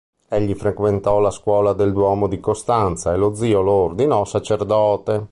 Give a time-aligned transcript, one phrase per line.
[0.29, 5.27] Egli frequentò la scuola del Duomo di Costanza e lo zio lo ordinò sacerdote.